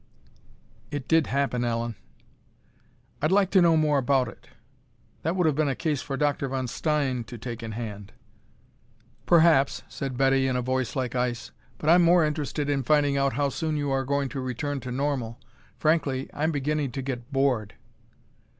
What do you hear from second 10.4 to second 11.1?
in a voice